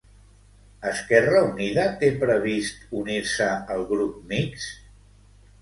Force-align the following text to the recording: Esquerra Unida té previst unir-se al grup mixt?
Esquerra 0.91 1.41
Unida 1.49 1.83
té 2.03 2.09
previst 2.25 2.97
unir-se 3.03 3.51
al 3.77 3.87
grup 3.93 4.17
mixt? 4.33 4.85